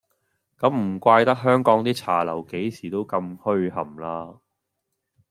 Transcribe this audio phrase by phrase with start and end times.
[0.59, 4.39] 噉唔怪得香港啲茶樓幾時都咁噓冚啦